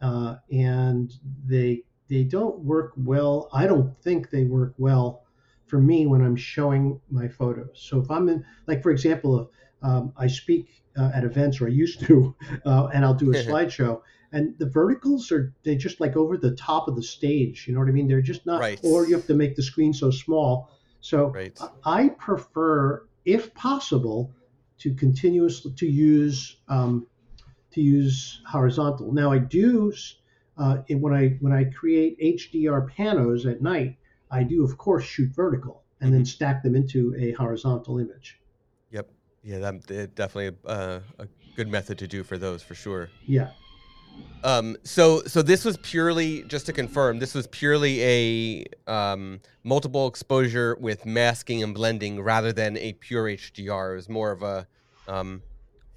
uh, 0.00 0.36
and 0.50 1.12
they 1.46 1.84
they 2.08 2.24
don't 2.24 2.58
work 2.60 2.92
well. 2.96 3.48
I 3.52 3.66
don't 3.66 3.96
think 4.02 4.30
they 4.30 4.44
work 4.44 4.74
well 4.78 5.24
for 5.66 5.80
me 5.80 6.06
when 6.06 6.22
I'm 6.22 6.36
showing 6.36 7.00
my 7.10 7.28
photos. 7.28 7.70
So 7.74 8.00
if 8.00 8.10
I'm 8.10 8.28
in, 8.28 8.44
like 8.66 8.82
for 8.82 8.90
example, 8.90 9.40
if 9.40 9.48
um, 9.82 10.12
I 10.16 10.26
speak 10.26 10.82
uh, 10.96 11.10
at 11.14 11.24
events, 11.24 11.60
or 11.60 11.66
I 11.66 11.70
used 11.70 12.00
to, 12.00 12.34
uh, 12.66 12.88
and 12.92 13.04
I'll 13.04 13.14
do 13.14 13.30
a 13.30 13.34
slideshow. 13.44 14.02
And 14.32 14.58
the 14.58 14.68
verticals 14.68 15.30
are 15.30 15.52
they 15.62 15.76
just 15.76 16.00
like 16.00 16.16
over 16.16 16.36
the 16.36 16.54
top 16.56 16.88
of 16.88 16.96
the 16.96 17.02
stage. 17.02 17.66
You 17.66 17.74
know 17.74 17.80
what 17.80 17.88
I 17.88 17.92
mean? 17.92 18.08
They're 18.08 18.22
just 18.22 18.46
not, 18.46 18.60
right. 18.60 18.80
or 18.82 19.06
you 19.06 19.14
have 19.14 19.26
to 19.26 19.34
make 19.34 19.56
the 19.56 19.62
screen 19.62 19.92
so 19.92 20.10
small. 20.10 20.70
So 21.00 21.28
right. 21.28 21.58
I 21.84 22.08
prefer, 22.10 23.06
if 23.24 23.52
possible, 23.54 24.32
to 24.78 24.94
continuously 24.94 25.72
to 25.76 25.86
use 25.86 26.56
um, 26.68 27.06
to 27.72 27.80
use 27.80 28.42
horizontal. 28.46 29.12
Now 29.12 29.32
I 29.32 29.38
do 29.38 29.92
uh, 30.58 30.78
when 30.90 31.14
I 31.14 31.36
when 31.40 31.52
I 31.52 31.64
create 31.64 32.18
HDR 32.20 32.90
panos 32.92 33.50
at 33.50 33.62
night, 33.62 33.96
I 34.30 34.42
do 34.42 34.64
of 34.64 34.76
course 34.78 35.04
shoot 35.04 35.30
vertical 35.34 35.82
and 36.00 36.08
mm-hmm. 36.08 36.18
then 36.18 36.24
stack 36.24 36.62
them 36.62 36.74
into 36.74 37.14
a 37.18 37.32
horizontal 37.32 37.98
image. 37.98 38.40
Yep. 38.90 39.08
Yeah, 39.42 39.58
that 39.58 40.14
definitely 40.14 40.56
uh, 40.66 41.00
a 41.18 41.26
good 41.56 41.68
method 41.68 41.98
to 41.98 42.08
do 42.08 42.22
for 42.22 42.38
those 42.38 42.62
for 42.62 42.74
sure. 42.74 43.08
Yeah. 43.26 43.50
Um, 44.44 44.76
so 44.82 45.22
so 45.22 45.40
this 45.40 45.64
was 45.64 45.76
purely 45.78 46.42
just 46.44 46.66
to 46.66 46.72
confirm. 46.72 47.18
This 47.18 47.34
was 47.34 47.46
purely 47.46 48.02
a 48.02 48.64
um, 48.90 49.40
multiple 49.62 50.06
exposure 50.06 50.76
with 50.80 51.06
masking 51.06 51.62
and 51.62 51.74
blending 51.74 52.20
rather 52.20 52.52
than 52.52 52.76
a 52.76 52.92
pure 52.94 53.24
HDR. 53.24 53.92
It 53.92 53.96
was 53.96 54.08
more 54.08 54.32
of 54.32 54.42
a 54.42 54.66
um, 55.08 55.42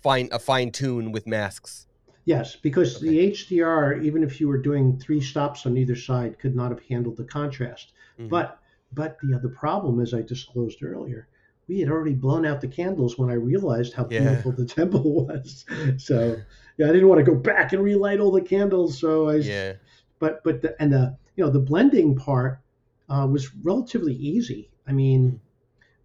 fine 0.01 0.29
a 0.31 0.39
fine 0.39 0.71
tune 0.71 1.11
with 1.11 1.25
masks. 1.25 1.87
Yes, 2.25 2.55
because 2.55 2.97
okay. 2.97 3.07
the 3.07 3.31
HDR, 3.31 4.03
even 4.03 4.23
if 4.23 4.41
you 4.41 4.47
were 4.47 4.57
doing 4.57 4.97
three 4.97 5.21
stops 5.21 5.65
on 5.67 5.77
either 5.77 5.95
side, 5.95 6.39
could 6.39 6.55
not 6.55 6.71
have 6.71 6.81
handled 6.81 7.17
the 7.17 7.23
contrast. 7.23 7.93
Mm-hmm. 8.19 8.29
But 8.29 8.59
but 8.91 9.17
the 9.21 9.35
other 9.35 9.49
problem, 9.49 9.99
as 9.99 10.13
I 10.13 10.21
disclosed 10.21 10.83
earlier, 10.83 11.27
we 11.67 11.79
had 11.79 11.89
already 11.89 12.13
blown 12.13 12.45
out 12.45 12.61
the 12.61 12.67
candles 12.67 13.17
when 13.17 13.29
I 13.29 13.33
realized 13.33 13.93
how 13.93 14.07
yeah. 14.09 14.21
beautiful 14.21 14.51
the 14.53 14.65
temple 14.79 15.25
was. 15.25 15.65
So 15.97 16.37
yeah, 16.77 16.89
I 16.89 16.91
didn't 16.91 17.07
want 17.07 17.23
to 17.23 17.31
go 17.31 17.37
back 17.37 17.73
and 17.73 17.83
relight 17.83 18.19
all 18.19 18.31
the 18.31 18.41
candles. 18.41 18.99
So 18.99 19.29
I 19.29 19.35
yeah. 19.35 19.73
But 20.17 20.43
but 20.43 20.61
the, 20.61 20.81
and 20.81 20.91
the 20.91 21.15
you 21.35 21.43
know 21.43 21.51
the 21.51 21.59
blending 21.59 22.15
part 22.15 22.59
uh, 23.07 23.27
was 23.29 23.53
relatively 23.63 24.15
easy. 24.15 24.71
I 24.87 24.93
mean, 24.93 25.39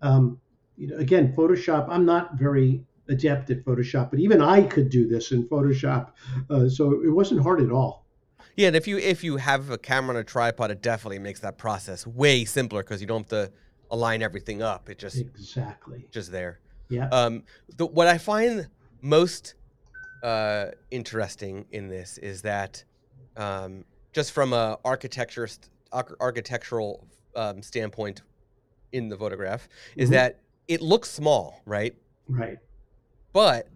um, 0.02 0.38
you 0.76 0.88
know, 0.88 0.96
again, 0.96 1.34
Photoshop. 1.34 1.88
I'm 1.88 2.04
not 2.04 2.34
very 2.34 2.84
adept 3.10 3.50
at 3.50 3.64
Photoshop, 3.64 4.10
but 4.10 4.20
even 4.20 4.40
I 4.40 4.62
could 4.62 4.88
do 4.88 5.06
this 5.06 5.32
in 5.32 5.46
Photoshop. 5.48 6.12
Uh, 6.48 6.68
so 6.68 7.02
it 7.02 7.10
wasn't 7.10 7.42
hard 7.42 7.60
at 7.60 7.70
all. 7.70 8.06
Yeah, 8.56 8.68
and 8.68 8.76
if 8.76 8.86
you 8.86 8.98
if 8.98 9.22
you 9.22 9.36
have 9.36 9.70
a 9.70 9.78
camera 9.78 10.16
on 10.16 10.20
a 10.20 10.24
tripod, 10.24 10.70
it 10.70 10.82
definitely 10.82 11.18
makes 11.18 11.40
that 11.40 11.58
process 11.58 12.06
way 12.06 12.44
simpler 12.44 12.82
because 12.82 13.00
you 13.00 13.06
don't 13.06 13.30
have 13.30 13.48
to 13.48 13.52
align 13.90 14.22
everything 14.22 14.62
up. 14.62 14.88
It 14.88 14.98
just 14.98 15.18
exactly 15.18 16.06
just 16.10 16.30
there. 16.32 16.60
Yeah. 16.88 17.08
Um, 17.08 17.44
the, 17.76 17.86
what 17.86 18.06
I 18.06 18.18
find 18.18 18.68
most 19.00 19.54
uh, 20.22 20.66
interesting 20.90 21.66
in 21.70 21.88
this 21.88 22.18
is 22.18 22.42
that 22.42 22.84
um, 23.36 23.84
just 24.12 24.32
from 24.32 24.52
a 24.52 24.78
architecture 24.84 25.48
architectural 26.20 27.06
um, 27.36 27.62
standpoint 27.62 28.22
in 28.92 29.08
the 29.08 29.16
photograph 29.16 29.68
is 29.96 30.06
mm-hmm. 30.06 30.14
that 30.14 30.40
it 30.68 30.80
looks 30.80 31.10
small, 31.10 31.62
right? 31.64 31.94
Right. 32.28 32.58
But 33.32 33.68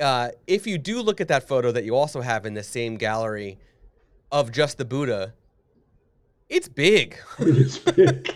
uh, 0.00 0.30
if 0.46 0.66
you 0.66 0.78
do 0.78 1.00
look 1.00 1.20
at 1.20 1.28
that 1.28 1.48
photo 1.48 1.72
that 1.72 1.84
you 1.84 1.94
also 1.96 2.20
have 2.20 2.44
in 2.44 2.54
the 2.54 2.62
same 2.62 2.96
gallery 2.96 3.58
of 4.30 4.50
just 4.50 4.78
the 4.78 4.84
Buddha, 4.84 5.34
it's 6.48 6.68
big. 6.68 7.16
It's 7.38 7.78
big. 7.78 8.34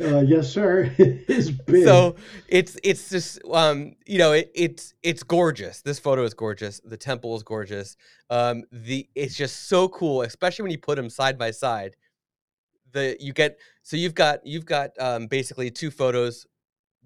uh, 0.00 0.20
yes, 0.20 0.52
sir. 0.52 0.92
It 0.98 1.28
is 1.28 1.50
big. 1.50 1.84
So 1.84 2.16
it's 2.48 2.76
it's 2.82 3.08
just 3.10 3.40
um 3.50 3.96
you 4.06 4.18
know 4.18 4.32
it, 4.32 4.50
it's 4.54 4.94
it's 5.02 5.22
gorgeous. 5.22 5.80
This 5.82 5.98
photo 5.98 6.22
is 6.24 6.34
gorgeous. 6.34 6.80
The 6.84 6.96
temple 6.96 7.34
is 7.36 7.42
gorgeous. 7.42 7.96
Um 8.28 8.64
the 8.70 9.08
it's 9.14 9.36
just 9.36 9.68
so 9.68 9.88
cool, 9.88 10.22
especially 10.22 10.64
when 10.64 10.72
you 10.72 10.78
put 10.78 10.96
them 10.96 11.10
side 11.10 11.38
by 11.38 11.50
side. 11.50 11.96
The 12.92 13.16
you 13.18 13.32
get 13.32 13.58
so 13.82 13.96
you've 13.96 14.14
got 14.14 14.46
you've 14.46 14.66
got 14.66 14.90
um 15.00 15.26
basically 15.26 15.70
two 15.70 15.90
photos, 15.90 16.46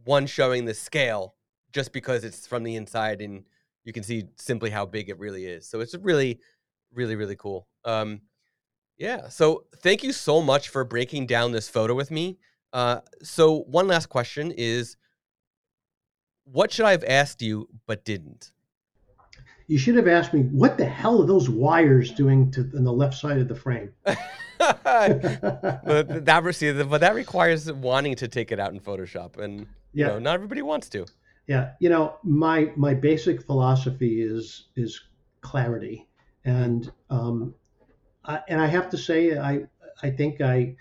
one 0.05 0.27
showing 0.27 0.65
the 0.65 0.75
scale 0.75 1.34
just 1.75 1.93
because 1.93 2.25
it's 2.25 2.47
from 2.47 2.63
the 2.63 2.77
inside 2.77 3.21
and 3.21 3.45
you 3.85 3.93
can 3.93 4.03
see 4.03 4.25
simply 4.37 4.71
how 4.71 4.87
big 4.87 5.11
it 5.11 5.19
really 5.19 5.45
is. 5.45 5.69
So 5.69 5.81
it's 5.81 5.95
really 5.95 6.41
really 6.95 7.17
really 7.17 7.37
cool. 7.37 7.69
Um 7.85 8.23
yeah. 8.97 9.29
So 9.29 9.65
thank 9.79 10.03
you 10.03 10.13
so 10.13 10.41
much 10.41 10.69
for 10.69 10.85
breaking 10.85 11.27
down 11.27 11.53
this 11.53 11.69
photo 11.69 11.95
with 11.95 12.11
me. 12.11 12.39
Uh, 12.73 13.01
so 13.23 13.61
one 13.63 13.89
last 13.89 14.07
question 14.07 14.53
is, 14.57 14.97
what 16.45 16.73
should 16.73 16.87
I 16.87 16.93
have 16.93 17.05
asked 17.05 17.43
you 17.43 17.69
but 17.87 18.05
didn't? 18.05 18.53
You 19.67 19.79
should 19.79 19.97
have 19.97 20.09
asked 20.09 20.35
me 20.35 20.43
what 20.43 20.77
the 20.77 20.85
hell 20.85 21.23
are 21.23 21.27
those 21.27 21.49
wires 21.49 22.13
doing 22.13 22.51
to 22.51 22.71
on 22.77 22.85
the 22.85 22.93
left 22.93 23.15
side 23.15 23.39
of 23.39 23.49
the 23.49 23.55
frame. 23.55 23.93
but 24.05 24.19
that 24.59 26.87
but 26.89 27.01
that 27.01 27.15
requires 27.15 27.73
wanting 27.73 28.15
to 28.17 28.29
take 28.29 28.53
it 28.53 28.61
out 28.61 28.73
in 28.73 28.81
Photoshop, 28.81 29.39
and 29.39 29.67
yeah. 29.95 30.07
you 30.07 30.13
know, 30.13 30.19
not 30.19 30.35
everybody 30.35 30.61
wants 30.61 30.91
to. 30.91 31.07
Yeah, 31.47 31.73
you 31.79 31.91
know, 31.91 32.17
my 32.23 32.73
my 32.77 32.95
basic 32.95 33.43
philosophy 33.43 34.23
is 34.23 34.69
is 34.77 35.01
clarity, 35.43 36.09
and 36.45 36.91
um, 37.11 37.55
I, 38.25 38.41
and 38.49 38.61
I 38.61 38.67
have 38.67 38.89
to 38.91 38.99
say, 38.99 39.39
I 39.39 39.67
I 40.03 40.11
think 40.11 40.41
I 40.41 40.77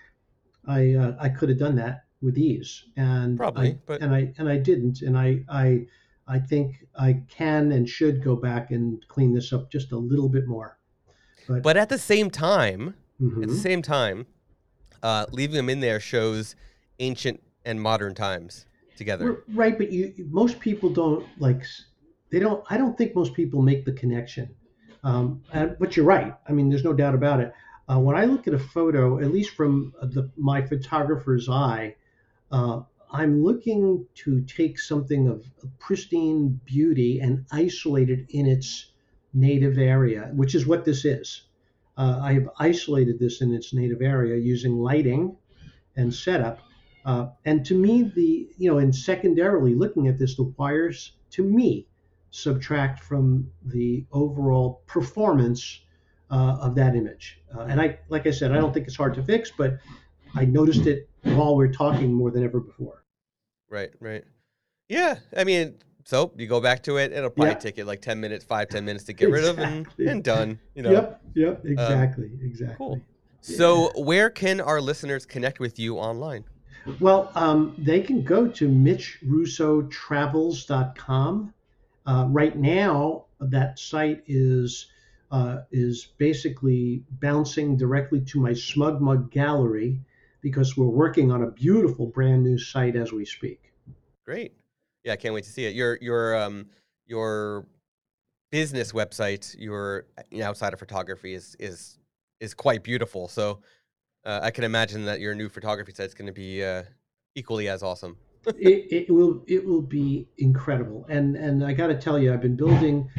I 0.66 0.94
uh, 0.94 1.16
I 1.20 1.28
could 1.28 1.50
have 1.50 1.58
done 1.58 1.76
that 1.76 2.04
with 2.22 2.38
ease, 2.38 2.84
and 2.96 3.36
probably, 3.36 3.72
I, 3.72 3.78
but 3.84 4.00
and 4.00 4.14
I 4.14 4.32
and 4.38 4.48
I 4.48 4.56
didn't, 4.56 5.02
and 5.02 5.18
I 5.18 5.44
I 5.48 5.86
I 6.26 6.38
think 6.38 6.86
I 6.96 7.22
can 7.28 7.72
and 7.72 7.86
should 7.86 8.24
go 8.24 8.34
back 8.34 8.70
and 8.70 9.06
clean 9.08 9.34
this 9.34 9.52
up 9.52 9.70
just 9.70 9.92
a 9.92 9.98
little 9.98 10.30
bit 10.30 10.46
more. 10.46 10.78
But, 11.46 11.62
but 11.62 11.76
at 11.76 11.90
the 11.90 11.98
same 11.98 12.30
time, 12.30 12.94
mm-hmm. 13.20 13.42
at 13.42 13.48
the 13.48 13.54
mm-hmm. 13.54 13.62
same 13.62 13.82
time, 13.82 14.26
uh, 15.02 15.26
leaving 15.30 15.56
them 15.56 15.68
in 15.68 15.80
there 15.80 16.00
shows 16.00 16.56
ancient 16.98 17.42
and 17.66 17.80
modern 17.82 18.14
times 18.14 18.64
together. 18.96 19.42
Right, 19.48 19.76
but 19.76 19.92
you 19.92 20.14
most 20.30 20.60
people 20.60 20.90
don't 20.90 21.26
like 21.38 21.64
they 22.30 22.38
don't 22.38 22.64
I 22.68 22.76
don't 22.76 22.96
think 22.96 23.14
most 23.14 23.34
people 23.34 23.62
make 23.62 23.84
the 23.84 23.92
connection. 23.92 24.54
Um, 25.02 25.42
and, 25.52 25.76
but 25.78 25.96
you're 25.96 26.06
right. 26.06 26.34
I 26.48 26.52
mean, 26.52 26.70
there's 26.70 26.84
no 26.84 26.94
doubt 26.94 27.14
about 27.14 27.40
it. 27.40 27.52
Uh, 27.86 27.98
when 27.98 28.16
I 28.16 28.24
look 28.24 28.48
at 28.48 28.54
a 28.54 28.58
photo, 28.58 29.20
at 29.20 29.30
least 29.30 29.50
from 29.50 29.92
the, 30.00 30.30
my 30.36 30.62
photographer's 30.62 31.48
eye, 31.48 31.96
uh, 32.50 32.80
I'm 33.12 33.44
looking 33.44 34.06
to 34.24 34.40
take 34.42 34.78
something 34.78 35.28
of 35.28 35.44
pristine 35.78 36.58
beauty 36.64 37.20
and 37.20 37.44
isolate 37.52 38.08
it 38.08 38.26
in 38.30 38.46
its 38.46 38.92
native 39.34 39.78
area, 39.78 40.30
which 40.34 40.54
is 40.54 40.66
what 40.66 40.84
this 40.84 41.04
is. 41.04 41.42
Uh, 41.96 42.18
I 42.22 42.32
have 42.34 42.48
isolated 42.58 43.18
this 43.18 43.40
in 43.40 43.52
its 43.52 43.72
native 43.72 44.02
area 44.02 44.36
using 44.36 44.78
lighting 44.78 45.36
and 45.96 46.12
setup. 46.12 46.60
Uh, 47.04 47.28
and 47.44 47.64
to 47.66 47.74
me, 47.74 48.02
the 48.02 48.48
you 48.56 48.70
know, 48.70 48.78
and 48.78 48.94
secondarily 48.94 49.74
looking 49.74 50.08
at 50.08 50.18
this, 50.18 50.36
the 50.36 50.44
wires 50.56 51.12
to 51.30 51.42
me 51.42 51.86
subtract 52.30 53.00
from 53.00 53.48
the 53.66 54.04
overall 54.12 54.82
performance 54.86 55.80
uh, 56.30 56.56
of 56.60 56.74
that 56.74 56.96
image. 56.96 57.40
Uh, 57.54 57.60
and 57.60 57.80
I, 57.80 57.98
like 58.08 58.26
I 58.26 58.32
said, 58.32 58.50
I 58.50 58.56
don't 58.56 58.74
think 58.74 58.86
it's 58.86 58.96
hard 58.96 59.14
to 59.14 59.22
fix, 59.22 59.52
but 59.56 59.78
I 60.34 60.44
noticed 60.44 60.86
it 60.86 61.08
while 61.22 61.56
we're 61.56 61.72
talking 61.72 62.12
more 62.12 62.32
than 62.32 62.42
ever 62.42 62.58
before. 62.58 63.04
Right, 63.70 63.90
right. 64.00 64.24
Yeah, 64.88 65.16
I 65.36 65.44
mean, 65.44 65.76
so 66.04 66.32
you 66.36 66.46
go 66.46 66.60
back 66.60 66.82
to 66.84 66.96
it, 66.96 67.12
it'll 67.12 67.30
probably 67.30 67.54
take 67.54 67.76
you 67.76 67.84
like 67.84 68.02
10 68.02 68.20
minutes, 68.20 68.44
five, 68.44 68.68
10 68.68 68.84
minutes 68.84 69.04
to 69.04 69.12
get 69.12 69.28
exactly. 69.28 69.64
rid 69.64 69.72
of 69.72 69.86
and, 69.98 70.08
and 70.08 70.24
done, 70.24 70.58
you 70.74 70.82
know. 70.82 70.90
Yep, 70.90 71.20
yep, 71.34 71.64
exactly, 71.64 72.26
um, 72.26 72.40
exactly. 72.42 72.76
Cool. 72.76 73.00
So, 73.40 73.92
where 73.94 74.30
can 74.30 74.60
our 74.60 74.80
listeners 74.80 75.26
connect 75.26 75.60
with 75.60 75.78
you 75.78 75.98
online? 75.98 76.44
Well, 77.00 77.32
um, 77.34 77.74
they 77.78 78.00
can 78.00 78.22
go 78.22 78.46
to 78.48 78.68
mitchrussotravels.com. 78.68 81.54
Uh, 82.06 82.26
right 82.28 82.56
now, 82.56 83.24
that 83.40 83.78
site 83.78 84.22
is 84.26 84.88
uh, 85.30 85.62
is 85.72 86.08
basically 86.18 87.02
bouncing 87.20 87.76
directly 87.76 88.20
to 88.20 88.40
my 88.40 88.50
SmugMug 88.50 89.30
gallery 89.30 90.00
because 90.40 90.76
we're 90.76 90.86
working 90.86 91.32
on 91.32 91.42
a 91.42 91.50
beautiful 91.50 92.06
brand 92.06 92.44
new 92.44 92.58
site 92.58 92.94
as 92.94 93.12
we 93.12 93.24
speak. 93.24 93.72
Great. 94.24 94.52
Yeah, 95.02 95.14
I 95.14 95.16
can't 95.16 95.34
wait 95.34 95.44
to 95.44 95.50
see 95.50 95.64
it. 95.64 95.74
Your 95.74 95.98
your 96.00 96.36
um 96.36 96.66
your 97.06 97.66
business 98.52 98.92
website, 98.92 99.56
your 99.58 100.06
outside 100.42 100.72
of 100.72 100.78
photography 100.78 101.34
is 101.34 101.56
is 101.58 101.98
is 102.40 102.54
quite 102.54 102.82
beautiful. 102.82 103.26
So 103.26 103.60
uh, 104.24 104.40
I 104.42 104.50
can 104.50 104.64
imagine 104.64 105.04
that 105.06 105.20
your 105.20 105.34
new 105.34 105.48
photography 105.48 105.92
site 105.92 106.06
is 106.06 106.14
going 106.14 106.26
to 106.26 106.32
be 106.32 106.64
uh, 106.64 106.84
equally 107.34 107.68
as 107.68 107.82
awesome. 107.82 108.16
it, 108.46 109.08
it 109.08 109.10
will 109.10 109.42
it 109.46 109.64
will 109.64 109.82
be 109.82 110.28
incredible. 110.38 111.06
And 111.08 111.36
and 111.36 111.64
I 111.64 111.72
got 111.72 111.86
to 111.88 111.98
tell 111.98 112.18
you, 112.18 112.32
I've 112.32 112.42
been 112.42 112.56
building 112.56 113.10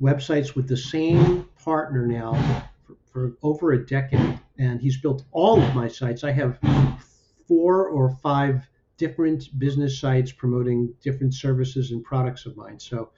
websites 0.00 0.54
with 0.54 0.66
the 0.66 0.76
same 0.76 1.46
partner 1.62 2.06
now 2.06 2.32
for, 2.86 2.96
for 3.12 3.36
over 3.42 3.72
a 3.72 3.86
decade 3.86 4.40
and 4.60 4.80
he's 4.80 4.98
built 4.98 5.24
all 5.32 5.60
of 5.60 5.74
my 5.74 5.88
sites. 5.88 6.22
I 6.22 6.32
have 6.32 6.58
four 7.48 7.88
or 7.88 8.10
five 8.22 8.68
different 8.98 9.58
business 9.58 9.98
sites 9.98 10.30
promoting 10.30 10.94
different 11.02 11.34
services 11.34 11.90
and 11.92 12.04
products 12.04 12.44
of 12.44 12.56
mine. 12.56 12.78
So, 12.78 13.10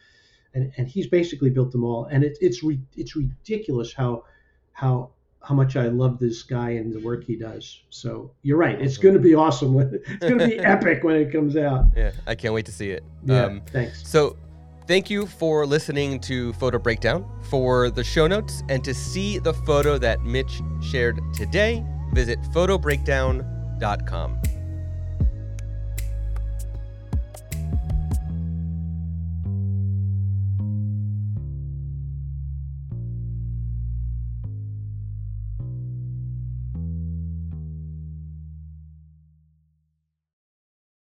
and, 0.55 0.73
and 0.77 0.87
he's 0.87 1.09
basically 1.09 1.51
built 1.51 1.73
them 1.73 1.83
all. 1.83 2.05
And 2.07 2.23
it, 2.23 2.39
it's 2.41 2.63
re, 2.63 2.81
it's 2.97 3.17
ridiculous 3.17 3.93
how 3.93 4.25
how 4.71 5.11
how 5.45 5.55
much 5.55 5.77
I 5.77 5.89
love 5.89 6.19
this 6.19 6.43
guy 6.43 6.71
and 6.71 6.93
the 6.93 7.01
work 7.01 7.25
he 7.25 7.37
does. 7.37 7.81
So 7.91 8.31
you're 8.43 8.57
right. 8.57 8.81
It's 8.81 8.97
going 8.97 9.15
to 9.15 9.21
be 9.21 9.35
awesome. 9.35 9.75
When, 9.75 10.01
it's 10.07 10.19
going 10.19 10.39
to 10.39 10.47
be 10.47 10.59
epic 10.59 11.03
when 11.03 11.17
it 11.17 11.33
comes 11.33 11.57
out. 11.57 11.87
Yeah, 11.97 12.13
I 12.27 12.35
can't 12.35 12.55
wait 12.55 12.67
to 12.67 12.73
see 12.73 12.91
it. 12.91 13.05
Yeah, 13.25 13.47
um, 13.47 13.63
thanks. 13.73 14.09
So 14.09 14.37
Thank 14.87 15.11
you 15.11 15.27
for 15.27 15.65
listening 15.65 16.19
to 16.21 16.53
Photo 16.55 16.79
Breakdown. 16.79 17.25
For 17.43 17.91
the 17.91 18.03
show 18.03 18.27
notes 18.27 18.63
and 18.69 18.83
to 18.85 18.93
see 18.93 19.39
the 19.39 19.55
photo 19.55 19.97
that 19.99 20.23
Mitch 20.23 20.61
shared 20.81 21.21
today, 21.33 21.85
visit 22.13 22.41
photobreakdown.com. 22.53 24.62